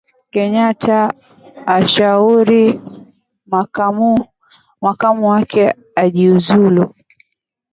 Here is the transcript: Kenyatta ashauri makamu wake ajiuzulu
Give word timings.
Kenyatta 0.33 0.97
ashauri 1.77 2.63
makamu 4.81 5.25
wake 5.29 5.63
ajiuzulu 6.01 6.85